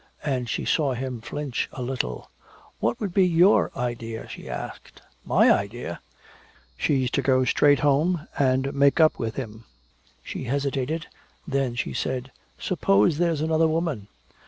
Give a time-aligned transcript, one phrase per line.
[0.23, 2.31] And she saw him flinch a little.
[2.79, 5.03] "What would be your idea?" she asked.
[5.23, 5.99] "My idea?
[6.75, 9.65] She's to go straight home and make up with him!"
[10.23, 11.05] She hesitated.
[11.47, 14.07] Then she said: "Suppose there's another woman."